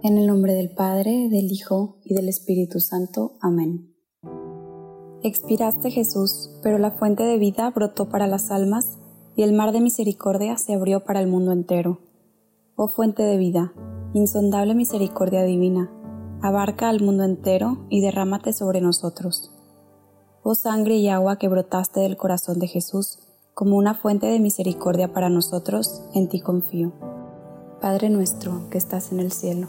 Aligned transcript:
En 0.00 0.16
el 0.16 0.28
nombre 0.28 0.54
del 0.54 0.70
Padre, 0.70 1.28
del 1.28 1.50
Hijo 1.50 1.96
y 2.04 2.14
del 2.14 2.28
Espíritu 2.28 2.78
Santo. 2.78 3.32
Amén. 3.40 3.96
Expiraste 5.24 5.90
Jesús, 5.90 6.50
pero 6.62 6.78
la 6.78 6.92
fuente 6.92 7.24
de 7.24 7.36
vida 7.36 7.68
brotó 7.70 8.08
para 8.08 8.28
las 8.28 8.52
almas 8.52 8.96
y 9.34 9.42
el 9.42 9.52
mar 9.54 9.72
de 9.72 9.80
misericordia 9.80 10.56
se 10.56 10.74
abrió 10.74 11.02
para 11.02 11.20
el 11.20 11.26
mundo 11.26 11.50
entero. 11.50 11.98
Oh 12.76 12.86
fuente 12.86 13.24
de 13.24 13.38
vida, 13.38 13.72
insondable 14.14 14.76
misericordia 14.76 15.42
divina, 15.42 15.90
abarca 16.42 16.88
al 16.88 17.00
mundo 17.00 17.24
entero 17.24 17.84
y 17.88 18.00
derrámate 18.00 18.52
sobre 18.52 18.80
nosotros. 18.80 19.50
Oh 20.44 20.54
sangre 20.54 20.94
y 20.94 21.08
agua 21.08 21.38
que 21.38 21.48
brotaste 21.48 21.98
del 21.98 22.16
corazón 22.16 22.60
de 22.60 22.68
Jesús, 22.68 23.18
como 23.52 23.76
una 23.76 23.94
fuente 23.94 24.28
de 24.28 24.38
misericordia 24.38 25.12
para 25.12 25.28
nosotros, 25.28 26.04
en 26.14 26.28
ti 26.28 26.40
confío. 26.40 26.92
Padre 27.80 28.10
nuestro 28.10 28.70
que 28.70 28.78
estás 28.78 29.10
en 29.10 29.18
el 29.18 29.32
cielo, 29.32 29.68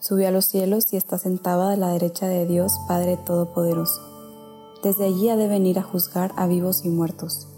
Subió 0.00 0.28
a 0.28 0.30
los 0.30 0.44
cielos 0.44 0.92
y 0.92 0.96
está 0.96 1.18
sentada 1.18 1.72
a 1.72 1.76
la 1.76 1.88
derecha 1.88 2.28
de 2.28 2.46
Dios 2.46 2.72
Padre 2.86 3.16
Todopoderoso. 3.16 4.00
Desde 4.80 5.06
allí 5.06 5.28
ha 5.28 5.36
de 5.36 5.48
venir 5.48 5.76
a 5.80 5.82
juzgar 5.82 6.32
a 6.36 6.46
vivos 6.46 6.84
y 6.84 6.88
muertos. 6.88 7.48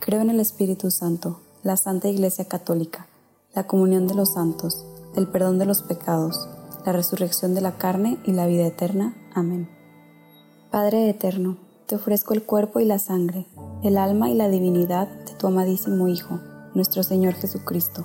Creo 0.00 0.20
en 0.20 0.30
el 0.30 0.40
Espíritu 0.40 0.90
Santo, 0.90 1.38
la 1.62 1.76
Santa 1.76 2.08
Iglesia 2.08 2.46
Católica, 2.46 3.06
la 3.54 3.68
comunión 3.68 4.08
de 4.08 4.16
los 4.16 4.32
santos, 4.32 4.84
el 5.14 5.28
perdón 5.28 5.60
de 5.60 5.66
los 5.66 5.82
pecados, 5.82 6.48
la 6.84 6.92
resurrección 6.92 7.54
de 7.54 7.60
la 7.60 7.78
carne 7.78 8.18
y 8.24 8.32
la 8.32 8.48
vida 8.48 8.66
eterna. 8.66 9.14
Amén. 9.32 9.68
Padre 10.72 11.08
eterno, 11.08 11.58
te 11.86 11.94
ofrezco 11.94 12.34
el 12.34 12.42
cuerpo 12.42 12.80
y 12.80 12.86
la 12.86 12.98
sangre, 12.98 13.46
el 13.84 13.98
alma 13.98 14.30
y 14.30 14.34
la 14.34 14.48
divinidad 14.48 15.06
de 15.06 15.34
tu 15.34 15.46
amadísimo 15.46 16.08
Hijo, 16.08 16.40
nuestro 16.74 17.04
Señor 17.04 17.34
Jesucristo 17.34 18.04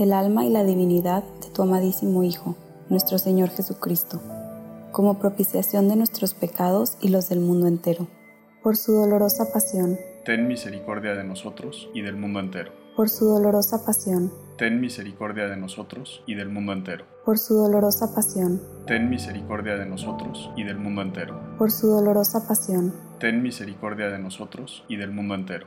el 0.00 0.12
alma 0.12 0.44
y 0.46 0.50
la 0.50 0.64
divinidad 0.64 1.22
de 1.42 1.50
tu 1.50 1.62
amadísimo 1.62 2.22
Hijo, 2.22 2.56
nuestro 2.88 3.18
Señor 3.18 3.50
Jesucristo, 3.50 4.20
como 4.92 5.18
propiciación 5.18 5.88
de 5.88 5.96
nuestros 5.96 6.34
pecados 6.34 6.96
y 7.00 7.08
los 7.08 7.28
del 7.28 7.40
mundo 7.40 7.66
entero. 7.66 8.08
Por 8.62 8.76
su 8.76 8.92
dolorosa 8.92 9.52
pasión, 9.52 9.98
Ten 10.24 10.46
misericordia 10.48 11.14
de 11.14 11.24
nosotros 11.24 11.88
y 11.94 12.02
del 12.02 12.16
mundo 12.16 12.40
entero. 12.40 12.72
por 12.96 13.08
su 13.08 13.24
dolorosa 13.26 13.84
pasión, 13.84 14.32
Ten 14.58 14.80
misericordia 14.80 15.46
de 15.48 15.56
nosotros 15.56 16.22
y 16.26 16.34
del 16.34 16.48
mundo 16.50 16.72
entero. 16.72 17.04
por 17.24 17.38
su 17.38 17.54
dolorosa 17.54 18.14
pasión, 18.14 18.60
Ten 18.86 19.08
misericordia 19.10 19.76
de 19.76 19.86
nosotros 19.86 20.50
y 20.56 20.64
del 20.64 20.78
mundo 20.78 21.02
entero. 21.02 21.38
por 21.58 21.70
su 21.70 21.86
dolorosa 21.88 22.46
pasión, 22.48 22.92
Ten 23.18 23.42
misericordia 23.42 24.08
de 24.08 24.18
nosotros 24.18 24.82
y 24.88 24.96
del 24.96 25.12
mundo 25.12 25.34
entero. 25.34 25.66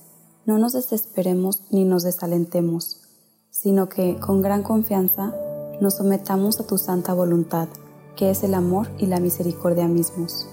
no 0.45 0.57
nos 0.57 0.73
desesperemos 0.73 1.63
ni 1.71 1.85
nos 1.85 2.03
desalentemos, 2.03 3.01
sino 3.49 3.89
que 3.89 4.17
con 4.17 4.41
gran 4.41 4.63
confianza 4.63 5.33
nos 5.79 5.95
sometamos 5.95 6.59
a 6.59 6.67
tu 6.67 6.77
santa 6.77 7.13
voluntad, 7.13 7.67
que 8.15 8.29
es 8.29 8.43
el 8.43 8.53
amor 8.53 8.87
y 8.97 9.07
la 9.07 9.19
misericordia 9.19 9.87
mismos. 9.87 10.47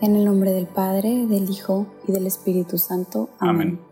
En 0.00 0.16
el 0.16 0.24
nombre 0.24 0.52
del 0.52 0.66
Padre, 0.66 1.26
del 1.26 1.48
Hijo 1.50 1.86
y 2.08 2.12
del 2.12 2.26
Espíritu 2.26 2.78
Santo. 2.78 3.30
Amén. 3.38 3.78
Amén. 3.78 3.91